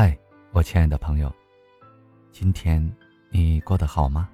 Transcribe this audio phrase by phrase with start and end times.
[0.00, 0.16] 嗨，
[0.52, 1.34] 我亲爱的朋友，
[2.30, 2.80] 今天
[3.30, 4.30] 你过得好吗？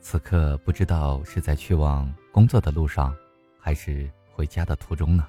[0.00, 3.14] 此刻不知道是在去往工作的路上，
[3.60, 5.28] 还是回家的途中呢？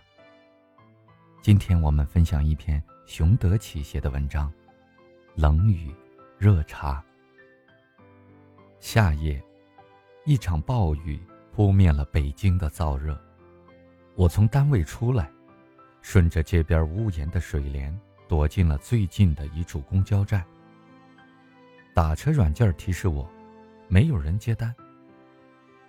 [1.41, 4.50] 今天我们分享一篇熊德启写的文章，
[5.36, 5.94] 《冷雨
[6.38, 7.04] 热茶》。
[8.80, 9.44] 夏夜，
[10.23, 13.22] 一场暴雨扑灭了北京的燥热。
[14.16, 15.30] 我从单位出来，
[16.02, 17.94] 顺着街边屋檐的水帘。
[18.27, 20.43] 躲进了最近的一处公交站。
[21.93, 23.29] 打车软件提示我，
[23.88, 24.73] 没有人接单。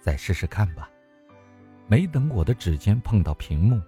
[0.01, 0.89] 再试试看吧。
[1.89, 3.81] 没等我的指尖碰到屏幕，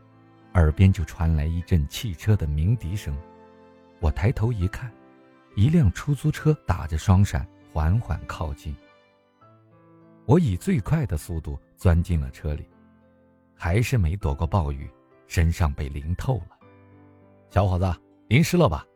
[0.55, 3.17] 耳边就传来一阵汽车的鸣笛声。
[4.01, 4.93] 我抬头一看，
[5.55, 8.75] 一辆出租车打着双闪缓缓靠近。
[10.27, 12.69] 我以最快的速度钻进了车里，
[13.55, 14.89] 还是没躲过暴雨，
[15.27, 16.59] 身上被淋透了。
[17.51, 18.08] 小伙子。
[18.29, 18.87] 淋湿了吧？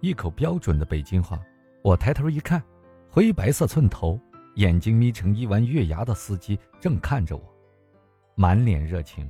[0.00, 1.38] 一口标准的北京话。
[1.82, 2.62] 我抬头一看，
[3.10, 4.18] 灰白色寸头、
[4.54, 7.42] 眼睛眯成一弯月牙的司机正看着我，
[8.34, 9.28] 满脸热情，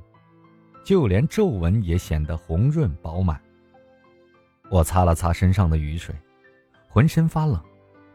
[0.85, 3.41] 就连皱纹也显得红润饱满。
[4.69, 6.15] 我擦了擦身上的雨水，
[6.87, 7.61] 浑身发冷，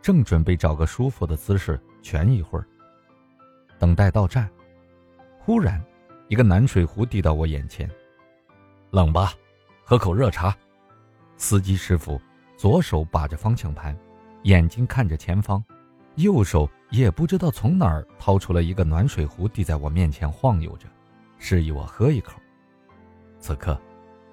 [0.00, 2.66] 正准备找个舒服的姿势蜷一会儿，
[3.78, 4.48] 等待到站。
[5.38, 5.82] 忽然，
[6.28, 7.90] 一个暖水壶递到我眼前。
[8.90, 9.34] 冷吧？
[9.84, 10.56] 喝口热茶。
[11.36, 12.20] 司机师傅
[12.56, 13.96] 左手把着方向盘，
[14.42, 15.62] 眼睛看着前方，
[16.16, 20.86] 右手也不知道从哪儿掏出了一个暖水壶，递在我面前晃悠着，
[21.38, 22.40] 示意我喝一口。
[23.38, 23.80] 此刻，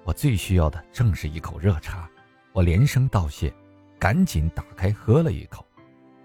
[0.04, 2.08] 我最需要的正是一口热茶。
[2.52, 3.52] 我连声道谢，
[3.98, 5.66] 赶紧打开喝了一口，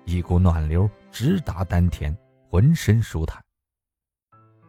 [0.05, 2.15] 一股暖流直达丹田，
[2.49, 3.43] 浑身舒坦。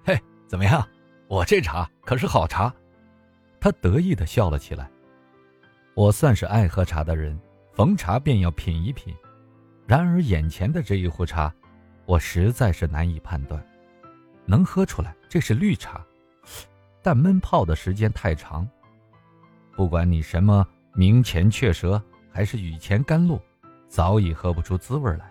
[0.05, 0.87] 嘿，怎么样？
[1.29, 2.75] 我这茶可是好茶。
[3.61, 4.91] 他得意地笑了起来。
[6.01, 7.39] 我算是爱喝茶的人，
[7.75, 9.15] 逢茶便要品一品。
[9.87, 11.55] 然而眼前的这一壶茶，
[12.07, 13.63] 我实在是难以判断。
[14.47, 16.03] 能喝出来这是绿茶，
[17.03, 18.67] 但闷泡的时间太长。
[19.77, 23.39] 不管你什么明前雀舌，还是雨前甘露，
[23.87, 25.31] 早已喝不出滋味来。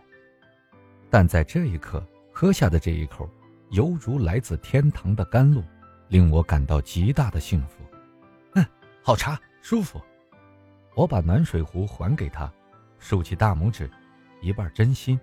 [1.10, 3.28] 但在这一刻喝下的这一口，
[3.72, 5.64] 犹如来自天堂的甘露，
[6.10, 7.84] 令我感到极大的幸福。
[8.54, 8.64] 嗯，
[9.02, 10.00] 好茶，舒服。
[11.00, 12.52] 我把暖水壶还给他，
[12.98, 13.90] 竖起大拇指，
[14.42, 15.18] 一半真心，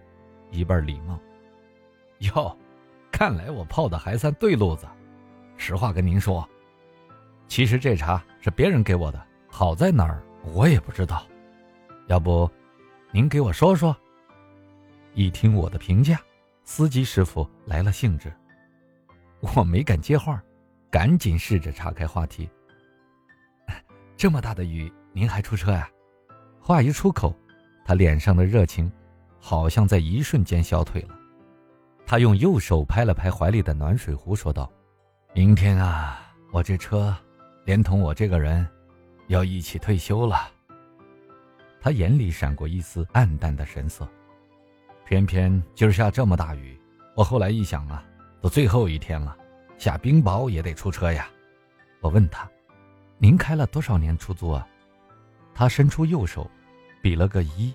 [0.51, 1.21] 一半礼貌。
[2.21, 2.57] 哟，
[3.13, 4.87] 看来我泡的还算对路子。
[5.59, 6.49] 实话跟您说，
[7.47, 11.27] 其实这茶是别人给我的，好在哪儿我也不知道。
[12.07, 12.51] 要不，
[13.13, 13.95] 您给我说说。
[15.13, 16.19] 一听我的评价，
[16.65, 18.33] 司机师傅来了兴致。
[19.41, 20.43] 我没敢接话，
[20.91, 22.49] 赶紧试着岔开话题。
[24.17, 24.91] 这么大的雨。
[25.16, 25.88] 您还出车呀？
[26.60, 27.34] 话一出口，
[27.87, 28.93] 他脸上的热情
[29.41, 31.19] 好像在一瞬间消退了。
[32.04, 34.71] 他用右手拍了拍怀里的暖水壶，说道
[35.32, 36.21] ：“明天啊，
[36.53, 37.16] 我这车，
[37.65, 38.69] 连同我这个人，
[39.28, 40.50] 要一起退休了。”
[41.81, 44.06] 他眼里闪过一丝暗淡的神色。
[45.06, 46.78] 偏偏今儿下这么大雨，
[47.15, 48.04] 我后来一想啊，
[48.43, 49.34] 都最后一天了，
[49.78, 51.27] 下冰雹也得出车呀。
[52.03, 52.47] 我问他
[53.16, 54.69] ：“您开了多少年出租啊？”
[55.59, 56.50] 他伸出右手，
[57.00, 57.72] 比了个一，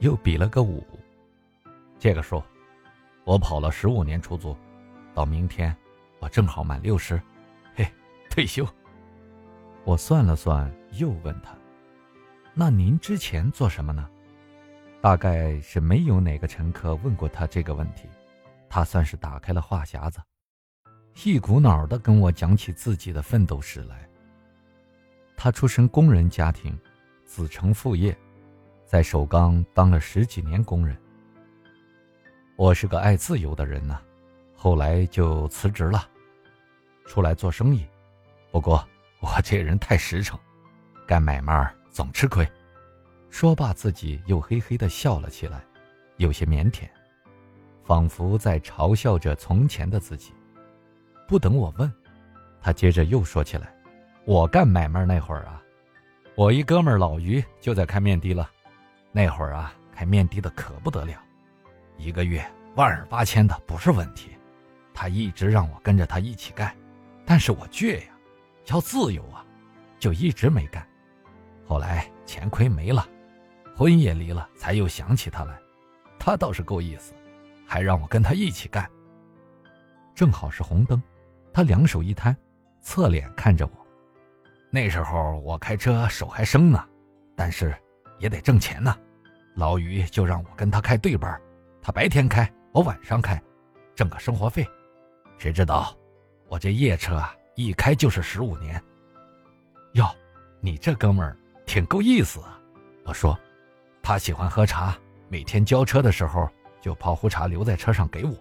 [0.00, 0.86] 又比了个五。
[1.98, 2.42] 这个数，
[3.24, 4.54] 我跑了十五年出租，
[5.14, 5.74] 到明天，
[6.18, 7.18] 我正好满六十，
[7.74, 7.90] 嘿，
[8.28, 8.68] 退休。
[9.84, 11.56] 我算了算，又问他
[12.52, 14.06] ：“那您之前做什么呢？”
[15.00, 18.06] 大概是没有哪个乘客问过他这个问题，
[18.68, 20.20] 他算是打开了话匣子，
[21.24, 24.06] 一股脑的跟我讲起自己的奋斗史来。
[25.34, 26.78] 他出身工人家庭。
[27.32, 28.14] 子承父业，
[28.84, 30.94] 在首钢当了十几年工人。
[32.56, 33.98] 我是个爱自由的人呐，
[34.54, 36.06] 后来就辞职了，
[37.06, 37.86] 出来做生意。
[38.50, 38.86] 不过
[39.18, 40.38] 我这人太实诚，
[41.06, 42.46] 干买卖总吃亏。
[43.30, 45.64] 说罢，自己又嘿嘿的笑了起来，
[46.18, 46.86] 有些腼腆，
[47.82, 50.34] 仿佛在嘲笑着从前的自己。
[51.26, 51.90] 不等我问，
[52.60, 53.74] 他接着又说起来
[54.26, 55.60] ：“我干买卖那会儿啊。”
[56.34, 58.48] 我一哥们儿老于就在开面的了，
[59.12, 61.14] 那会儿啊，开面的的可不得了，
[61.98, 62.42] 一个月
[62.74, 64.30] 万儿八千的不是问题。
[64.94, 66.74] 他一直让我跟着他一起干，
[67.26, 68.12] 但是我倔呀，
[68.68, 69.44] 要自由啊，
[69.98, 70.86] 就一直没干。
[71.66, 73.06] 后来钱亏没了，
[73.76, 75.58] 婚也离了，才又想起他来。
[76.18, 77.12] 他倒是够意思，
[77.66, 78.88] 还让我跟他一起干。
[80.14, 81.02] 正好是红灯，
[81.52, 82.34] 他两手一摊，
[82.80, 83.81] 侧脸看着我。
[84.74, 86.82] 那时候我开车手还生呢，
[87.36, 87.76] 但是
[88.18, 88.96] 也得挣钱呢。
[89.54, 91.38] 老于就让我跟他开对班，
[91.82, 93.38] 他白天开，我晚上开，
[93.94, 94.66] 挣个生活费。
[95.36, 95.94] 谁知道
[96.48, 98.82] 我这夜车啊，一开就是十五年。
[99.92, 100.06] 哟，
[100.58, 101.36] 你这哥们儿
[101.66, 102.58] 挺够意思啊！
[103.04, 103.38] 我说，
[104.02, 104.96] 他喜欢喝茶，
[105.28, 106.48] 每天交车的时候
[106.80, 108.34] 就泡壶茶留在车上给我，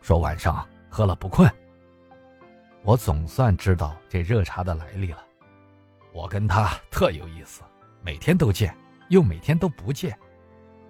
[0.00, 1.46] 说晚上喝了不困。
[2.84, 5.22] 我总算知道这热茶的来历了。
[6.18, 7.62] 我跟他特有意思，
[8.02, 8.76] 每天都见，
[9.08, 10.18] 又每天都不见。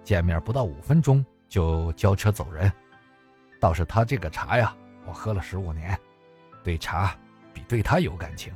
[0.03, 2.71] 见面不到五分钟就交车走人，
[3.59, 5.95] 倒是他这个茶呀，我喝了十五年，
[6.63, 7.15] 对茶
[7.53, 8.51] 比对他有感情。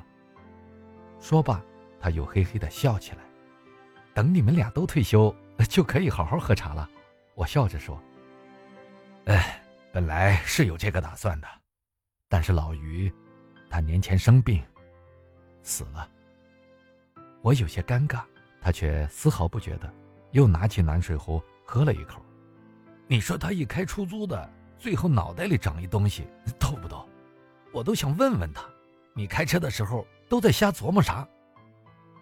[1.19, 1.61] 说罢，
[1.99, 3.19] 他又嘿嘿的笑起来。
[4.15, 5.31] 等你们俩都退休，
[5.69, 6.89] 就可以好好喝茶了。
[7.35, 8.01] 我笑着说
[9.25, 9.61] ：“哎，
[9.91, 11.47] 本来是有这个打算的，
[12.27, 13.13] 但是老于，
[13.69, 14.59] 他年前生病，
[15.61, 16.09] 死了。”
[17.43, 18.21] 我有些尴尬，
[18.59, 19.93] 他却丝毫不觉得。
[20.31, 22.19] 又拿起暖水壶喝了一口。
[23.05, 24.49] 你说他一开出租的，
[24.79, 26.27] 最后脑袋里长一东西，
[26.59, 27.07] 逗不逗？
[27.71, 28.63] 我都想问问他，
[29.13, 31.27] 你开车的时候都在瞎琢磨啥？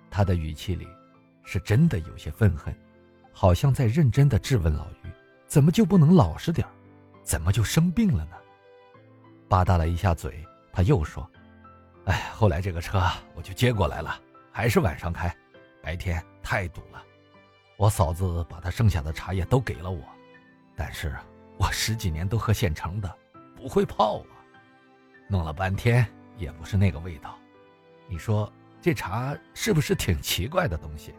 [0.09, 0.85] 他的语气里
[1.45, 2.75] 是真的有些愤恨，
[3.31, 5.09] 好像在认真的质问老于：
[5.47, 6.67] 怎么就不能老实点
[7.23, 8.35] 怎么就生病了呢？
[9.47, 11.25] 吧嗒了一下嘴，他又说
[12.07, 13.01] ：“哎，后来这个车
[13.35, 14.19] 我就接过来了，
[14.51, 15.35] 还是晚上开，
[15.81, 17.03] 白天太堵了。”
[17.77, 20.03] 我嫂子把她剩下的茶叶都给了我，
[20.75, 21.15] 但是
[21.57, 23.17] 我十几年都喝现成的，
[23.55, 24.37] 不会泡啊，
[25.27, 26.05] 弄了半天
[26.37, 27.37] 也不是那个味道。
[28.07, 28.51] 你说
[28.81, 31.13] 这茶是不是挺奇怪的东西？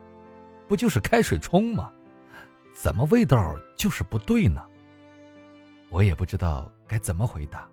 [0.68, 1.92] 不就是开水冲吗？
[2.74, 4.64] 怎么味道就是不对呢？
[5.90, 7.68] 我也不知道该怎么回答。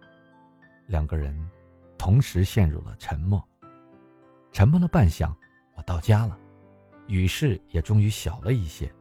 [0.88, 1.50] 两个人
[1.98, 3.42] 同时陷入了沉默。
[4.52, 5.32] 沉默了半晌，
[5.80, 6.38] 我到家了。
[7.08, 8.94] 雨势也终于小了一些，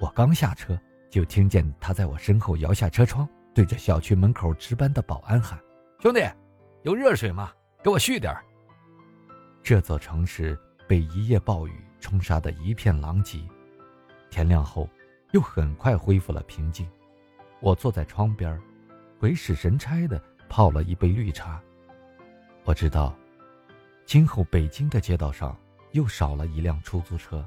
[0.00, 0.76] 我刚下车，
[1.10, 5.60] 就听见他在我身后摇下车窗，对着小区门口值班的保安喊
[6.00, 6.20] ：“兄弟，
[6.84, 7.52] 有热水吗？
[7.84, 8.42] 给我续点儿。”
[9.62, 10.58] 这座城市
[10.88, 13.38] 被一夜暴雨冲刷得一片狼藉，
[14.30, 14.88] 天亮后
[15.32, 16.88] 又很快恢复了平静。
[17.60, 18.58] 我坐在窗边，
[19.20, 21.60] 鬼使神差地泡了一杯绿茶。
[22.64, 23.14] 我知道，
[24.06, 25.54] 今后北京的街道上。
[25.96, 27.42] 又少了一辆出租车，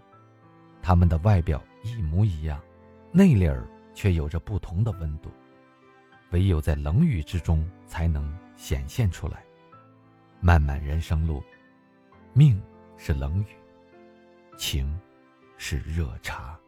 [0.82, 2.60] 他们的外表一模一样，
[3.12, 5.30] 内里儿却有着不同的温度，
[6.32, 9.44] 唯有在冷雨之中才能显现出来。
[10.42, 11.44] 漫漫人生路，
[12.34, 12.60] 命
[12.98, 13.56] 是冷雨，
[14.58, 15.00] 情
[15.56, 16.60] 是热茶。